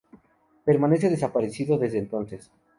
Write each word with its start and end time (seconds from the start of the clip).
Permanece 0.65 1.11
desaparecido 1.11 1.77
desde 1.77 1.99
entonces. 1.99 2.49